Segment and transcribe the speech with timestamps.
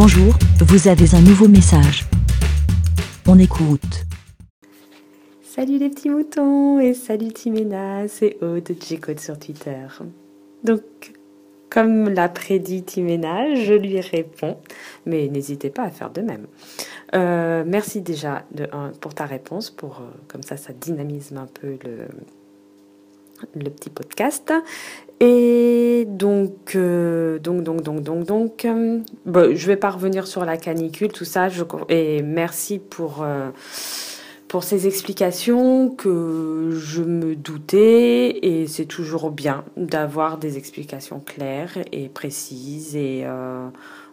[0.00, 2.04] Bonjour, vous avez un nouveau message.
[3.26, 4.06] On écoute.
[5.42, 9.88] Salut les petits moutons et salut Timena, c'est Aude de G-Code sur Twitter.
[10.62, 10.82] Donc,
[11.68, 14.58] comme l'a prédit Timena, je lui réponds,
[15.04, 16.46] mais n'hésitez pas à faire de même.
[17.16, 18.44] Euh, merci déjà
[19.00, 21.76] pour ta réponse, pour euh, comme ça, ça dynamise un peu
[23.56, 24.52] le petit podcast.
[25.20, 30.56] Et donc, euh, donc, donc, donc, donc, donc, euh, je vais pas revenir sur la
[30.56, 31.48] canicule, tout ça.
[31.88, 33.50] Et merci pour euh,
[34.46, 38.38] pour ces explications que je me doutais.
[38.46, 42.96] Et c'est toujours bien d'avoir des explications claires et précises.
[42.96, 43.26] Et,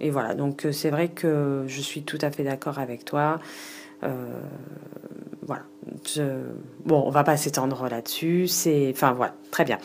[0.00, 0.34] et voilà.
[0.34, 3.40] Donc, c'est vrai que je suis tout à fait d'accord avec toi.
[5.46, 5.62] Voilà.
[6.84, 8.46] Bon, on va pas s'étendre là-dessus.
[8.46, 9.78] C'est, enfin voilà, très bien.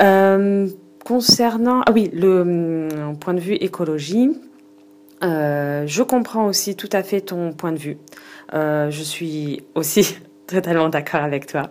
[0.00, 0.68] Euh,
[1.04, 4.30] concernant, ah oui, le hum, point de vue écologie,
[5.22, 7.98] euh, je comprends aussi tout à fait ton point de vue.
[8.54, 11.70] Euh, je suis aussi totalement d'accord avec toi.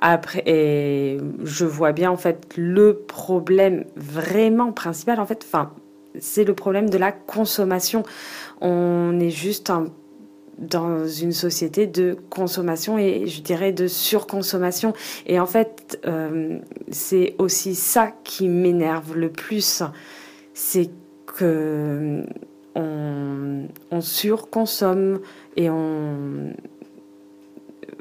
[0.00, 5.72] Après, et je vois bien en fait le problème vraiment principal en fait, enfin,
[6.20, 8.04] c'est le problème de la consommation.
[8.60, 9.86] On est juste un
[10.58, 14.92] dans une société de consommation et je dirais de surconsommation.
[15.26, 16.58] Et en fait, euh,
[16.90, 19.82] c'est aussi ça qui m'énerve le plus,
[20.54, 20.90] c'est
[21.26, 22.24] que
[22.74, 25.20] on, on surconsomme
[25.56, 26.52] et on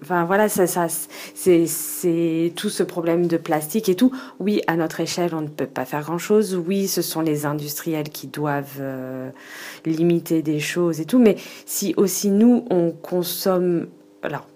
[0.01, 4.11] Enfin voilà, ça, ça c'est tout ce problème de plastique et tout.
[4.39, 6.55] Oui, à notre échelle, on ne peut pas faire grand-chose.
[6.55, 9.29] Oui, ce sont les industriels qui doivent euh,
[9.85, 11.19] limiter des choses et tout.
[11.19, 13.87] Mais si aussi nous, on consomme...
[14.21, 14.47] Alors,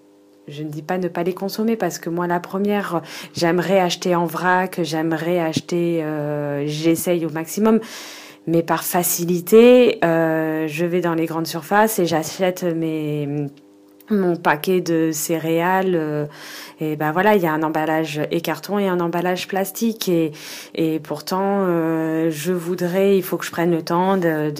[0.48, 3.02] je ne dis pas ne pas les consommer parce que moi, la première,
[3.34, 7.80] j'aimerais acheter en vrac, j'aimerais acheter, euh, j'essaye au maximum.
[8.46, 13.46] Mais par facilité, euh, je vais dans les grandes surfaces et j'achète mes
[14.10, 16.26] mon paquet de céréales euh,
[16.80, 20.08] et ben voilà il y a un emballage et carton et un emballage plastique.
[20.08, 20.32] Et
[20.74, 24.50] et pourtant euh, je voudrais il faut que je prenne le temps de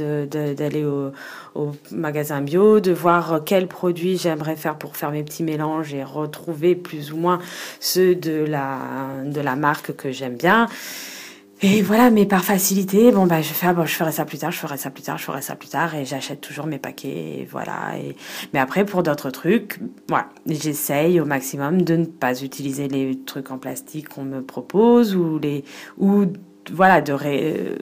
[0.55, 1.13] d'aller au,
[1.55, 6.05] au magasin bio de voir quels produits j'aimerais faire pour faire mes petits mélanges et
[6.05, 7.39] retrouver plus ou moins
[7.81, 8.79] ceux de la
[9.25, 10.69] de la marque que j'aime bien
[11.63, 14.51] et voilà, mais par facilité, bon bah je fais, bon je ferai ça plus tard,
[14.51, 17.09] je ferai ça plus tard, je ferai ça plus tard, et j'achète toujours mes paquets,
[17.41, 17.97] et voilà.
[17.99, 18.17] Et
[18.53, 19.79] mais après pour d'autres trucs,
[20.09, 25.15] voilà, j'essaye au maximum de ne pas utiliser les trucs en plastique qu'on me propose
[25.15, 25.65] ou les
[25.99, 26.25] ou
[26.73, 27.77] voilà de ré,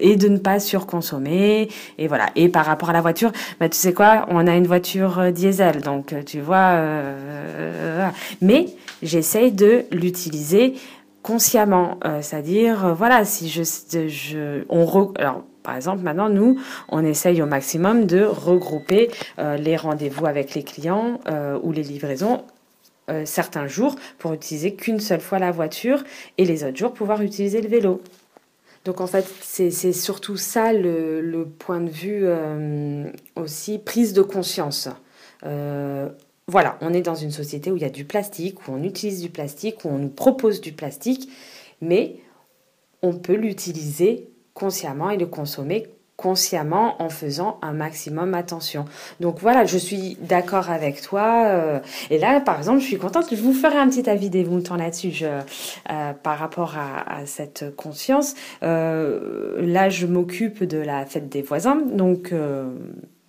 [0.00, 3.76] et de ne pas surconsommer et voilà et par rapport à la voiture bah tu
[3.76, 8.08] sais quoi on a une voiture euh, diesel donc tu vois euh,
[8.40, 8.66] mais
[9.02, 10.74] j'essaye de l'utiliser
[11.28, 16.58] consciemment, euh, c'est-à-dire euh, voilà si je, on alors par exemple maintenant nous
[16.88, 21.20] on essaye au maximum de regrouper euh, les rendez-vous avec les clients
[21.62, 22.44] ou les livraisons
[23.24, 26.02] certains jours pour utiliser qu'une seule fois la voiture
[26.38, 28.02] et les autres jours pouvoir utiliser le vélo.
[28.84, 32.26] Donc en fait, c'est surtout ça le, point de vue
[33.34, 34.90] aussi, prise de conscience
[36.48, 39.20] voilà, on est dans une société où il y a du plastique, où on utilise
[39.20, 41.30] du plastique, où on nous propose du plastique,
[41.82, 42.16] mais
[43.02, 48.86] on peut l'utiliser consciemment et le consommer consciemment en faisant un maximum attention.
[49.20, 51.44] Donc voilà, je suis d'accord avec toi.
[51.46, 51.78] Euh,
[52.10, 53.26] et là, par exemple, je suis contente.
[53.30, 58.34] Je vous ferai un petit avis des moutons là-dessus euh, par rapport à, cette conscience.
[58.64, 61.76] Euh, là, je m'occupe de la fête des voisins.
[61.76, 62.32] Donc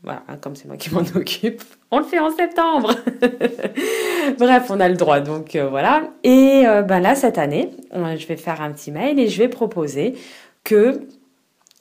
[0.04, 1.62] voilà, comme c'est moi qui m'en occupe,
[1.92, 2.96] on le fait en septembre.
[4.40, 6.10] Bref, on a le droit, donc euh, voilà.
[6.24, 10.16] Et ben là, cette année, je vais faire un petit mail et je vais proposer
[10.64, 11.08] que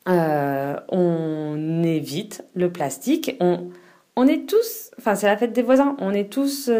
[0.08, 3.36] euh, on évite le plastique.
[3.40, 3.68] On,
[4.16, 6.70] on est tous, enfin c'est la fête des voisins, on est tous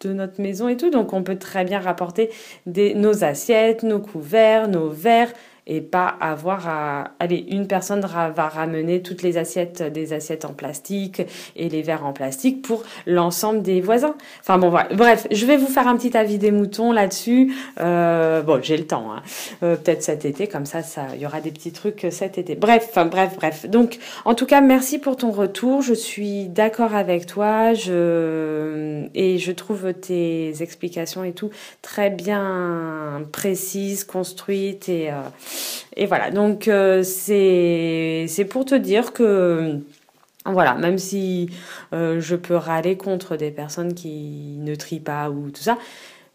[0.00, 2.30] de notre maison et tout, donc on peut très bien rapporter
[2.66, 5.32] des, nos assiettes, nos couverts, nos verres,
[5.66, 10.52] et pas avoir à allez une personne va ramener toutes les assiettes des assiettes en
[10.52, 11.22] plastique
[11.56, 14.14] et les verres en plastique pour l'ensemble des voisins.
[14.40, 14.88] Enfin bon voilà.
[14.94, 17.52] Bref je vais vous faire un petit avis des moutons là-dessus.
[17.80, 19.22] Euh, bon j'ai le temps hein.
[19.62, 22.54] euh, peut-être cet été comme ça ça il y aura des petits trucs cet été.
[22.54, 23.66] Bref enfin bref bref.
[23.68, 25.82] Donc en tout cas merci pour ton retour.
[25.82, 27.74] Je suis d'accord avec toi.
[27.74, 31.50] Je et je trouve tes explications et tout
[31.82, 35.14] très bien précises construites et euh,
[35.96, 39.78] et voilà, donc euh, c'est pour te dire que
[40.44, 41.50] voilà, même si
[41.92, 45.78] euh, je peux râler contre des personnes qui ne trient pas ou tout ça,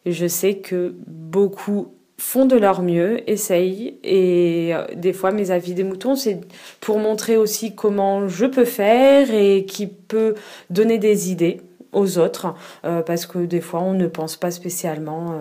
[0.05, 3.97] je sais que beaucoup font de leur mieux, essayent.
[4.03, 6.41] Et euh, des fois, mes avis des moutons, c'est
[6.79, 10.33] pour montrer aussi comment je peux faire et qui peut
[10.71, 11.61] donner des idées
[11.93, 15.37] aux autres parce que des fois on ne pense pas spécialement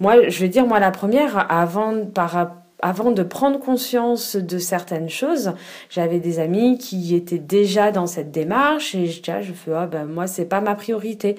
[0.00, 5.08] moi je vais dire moi la première avant par avant de prendre conscience de certaines
[5.08, 5.52] choses,
[5.88, 10.04] j'avais des amis qui étaient déjà dans cette démarche et je, je fais ah ben
[10.04, 11.36] moi c'est pas ma priorité.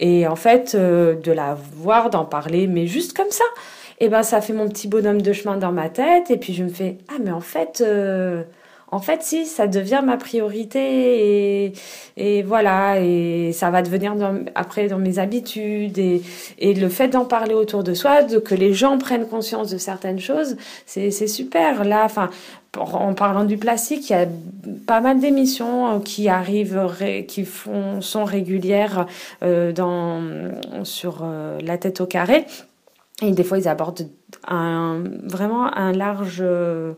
[0.00, 3.44] Et en fait de la voir, d'en parler, mais juste comme ça,
[3.98, 6.64] et ben ça fait mon petit bonhomme de chemin dans ma tête et puis je
[6.64, 8.42] me fais ah mais en fait euh,
[8.90, 11.72] en fait si ça devient ma priorité
[12.16, 14.14] et, voilà et ça va devenir
[14.54, 16.22] après dans mes habitudes et,
[16.58, 20.20] le fait d'en parler autour de soi de que les gens prennent conscience de certaines
[20.20, 20.56] choses
[20.86, 22.08] c'est super là
[22.78, 24.26] en parlant du plastique, il y a
[24.86, 26.90] pas mal d'émissions euh, qui arrivent,
[27.26, 29.06] qui font, sont régulières
[29.42, 29.72] euh,
[30.84, 31.26] sur
[31.62, 32.46] la tête au carré.
[33.22, 34.08] Et des fois, ils abordent
[34.46, 36.92] vraiment un large, euh,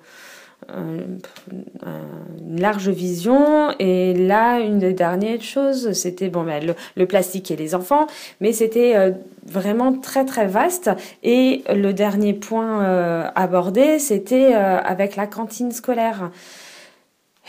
[0.69, 3.71] une large vision.
[3.79, 8.07] Et là, une des dernières choses, c'était bon, ben, le, plastique et les enfants,
[8.41, 9.13] mais c'était euh,
[9.47, 10.91] vraiment très très vaste.
[11.23, 16.31] Et le dernier point euh, abordé, c'était avec la cantine scolaire.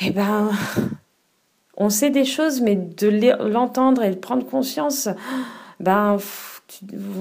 [0.02, 0.50] Eh ben,
[1.80, 3.10] on sait des choses, mais de
[3.50, 5.10] l'entendre et de prendre conscience,
[5.80, 6.18] ben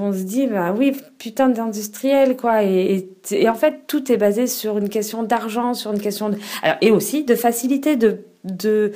[0.01, 2.63] on se dit bah oui putain d'industriel quoi.
[2.65, 3.09] Et,
[3.49, 6.91] en fait tout est basé sur une question d'argent sur une question de alors et
[6.91, 8.93] aussi de facilité de de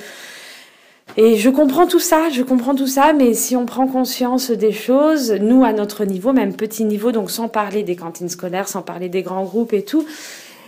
[1.15, 4.71] et je comprends tout ça, je comprends tout ça, mais si on prend conscience des
[4.71, 8.81] choses, nous à notre niveau, même petit niveau, donc sans parler des cantines scolaires, sans
[8.81, 10.05] parler des grands groupes et tout,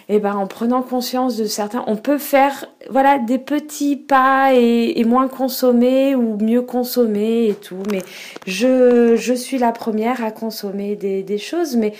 [0.07, 4.54] et eh ben en prenant conscience de certains, on peut faire voilà des petits pas
[4.54, 7.81] et, moins consommer ou mieux consommer et tout.
[7.92, 8.02] Mais
[8.46, 11.94] je je suis la première à consommer des, des choses, mais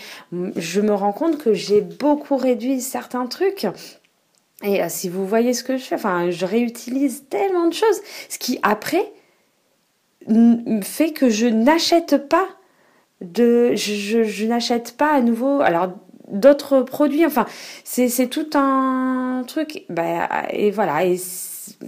[0.56, 3.66] je me rends compte que j'ai beaucoup réduit certains trucs.
[4.64, 8.02] Et euh, si vous voyez ce que je fais, enfin, je réutilise tellement de choses,
[8.30, 9.12] ce qui après
[10.82, 12.48] fait que je n'achète pas
[13.22, 15.62] de, je, je n'achète pas à nouveau.
[15.62, 15.90] Alors
[16.30, 17.26] d'autres produits.
[17.26, 17.46] Enfin,
[17.84, 19.86] c'est tout un truc.
[19.90, 21.06] Bah, et voilà.
[21.06, 21.18] Et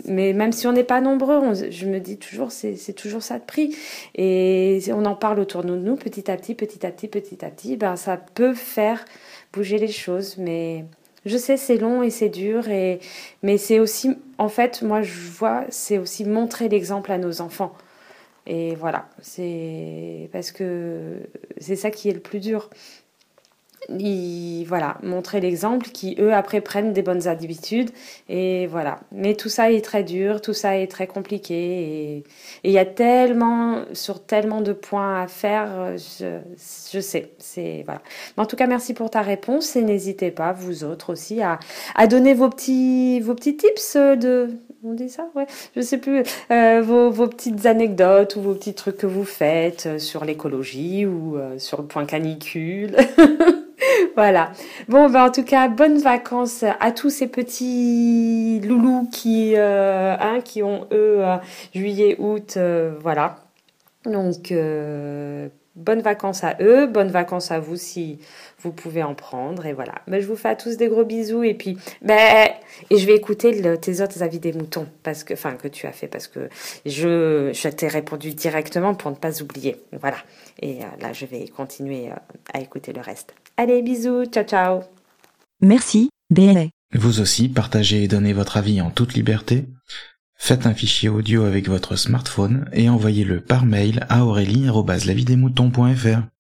[0.06, 3.44] mais même si on n'est pas nombreux, je me dis toujours, c'est toujours ça de
[3.44, 3.76] prix.
[4.16, 7.50] Et on en parle autour de nous, petit à petit, petit à petit, petit à
[7.50, 7.78] petit.
[7.78, 9.06] Ben, ça peut faire
[9.54, 10.38] bouger les choses.
[10.38, 10.86] Mais
[11.26, 12.70] je sais, c'est long et c'est dur.
[12.70, 13.00] Et,
[13.44, 17.74] mais c'est aussi, en fait, moi, je vois, c'est aussi montrer l'exemple à nos enfants.
[18.50, 21.18] Et voilà, c'est parce que
[21.58, 22.70] c'est ça qui est le plus dur
[24.68, 27.92] voilà, montrer l'exemple, qui eux après prennent des bonnes habitudes.
[28.30, 29.00] Et voilà.
[29.12, 31.56] Mais tout ça est très dur, tout ça est très compliqué.
[31.56, 32.24] Et
[32.64, 38.02] il y a tellement sur tellement de points à faire, je, sais, c'est voilà.
[38.36, 39.76] Mais en tout cas, merci pour ta réponse.
[39.76, 41.60] Et n'hésitez pas vous autres aussi à,
[41.96, 44.50] à donner vos petits vos petits tips de
[44.84, 45.30] on dit ça?
[45.36, 45.48] Ouais.
[45.76, 46.24] Je sais plus.
[46.52, 51.06] Euh, vos, vos, petites anecdotes ou vos petits trucs que vous faites euh, sur l'écologie
[51.06, 52.96] ou euh, sur le point canicule
[54.16, 54.52] voilà.
[54.88, 60.42] Bon, ben, en tout cas, bonnes vacances à tous ces petits loulous qui, euh, hein,
[60.44, 61.38] qui ont, eux, euh,
[61.74, 63.38] juillet, août, euh, voilà.
[64.06, 64.54] Donc,
[65.78, 68.20] bonnes vacances à eux, bonnes vacances à vous si
[68.60, 69.66] vous pouvez en prendre.
[69.66, 69.96] Et voilà.
[70.08, 71.44] Ben, je vous fais à tous des gros bisous.
[71.44, 72.50] Et puis, ben,
[72.90, 75.88] et je vais écouter le, tes autres avis des moutons, parce que, enfin, que tu
[75.88, 76.50] as fait, parce que
[76.86, 79.78] je, je t'ai répondu directement pour ne pas oublier.
[80.02, 80.18] Voilà.
[80.62, 82.10] Et là, je vais continuer
[82.54, 83.34] à écouter le reste.
[83.56, 84.82] Allez, bisous, ciao ciao.
[85.62, 86.66] Merci, BLA.
[86.94, 89.66] Vous aussi, partagez et donnez votre avis en toute liberté.
[90.38, 96.37] Faites un fichier audio avec votre smartphone et envoyez-le par mail à aurélie.lavidemouton.fr.